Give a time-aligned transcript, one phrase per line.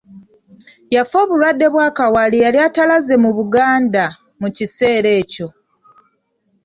[0.95, 4.05] Yafa obulwadde bwa kawaali eyali atalaaze mu Buganda
[4.41, 5.47] mu kiseera ekyo.